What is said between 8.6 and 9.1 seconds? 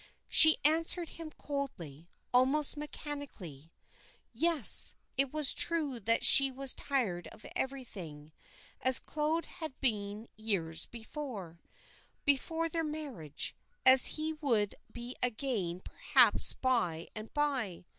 as